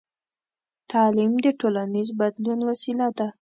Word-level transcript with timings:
تعلیم 0.91 1.33
د 1.45 1.47
ټولنیز 1.59 2.09
بدلون 2.19 2.59
وسیله 2.69 3.07
ده. 3.17 3.27